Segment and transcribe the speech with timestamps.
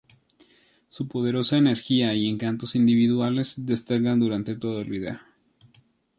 [0.89, 5.19] Su poderosa energía y encantos individuales destacan durante todo el vídeo.